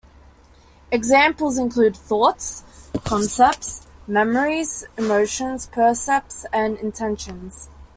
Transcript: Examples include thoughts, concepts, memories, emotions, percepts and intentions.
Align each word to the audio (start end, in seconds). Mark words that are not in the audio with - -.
Examples 0.91 1.59
include 1.59 1.95
thoughts, 1.95 2.63
concepts, 3.05 3.85
memories, 4.07 4.83
emotions, 4.97 5.67
percepts 5.67 6.43
and 6.51 6.75
intentions. 6.79 7.69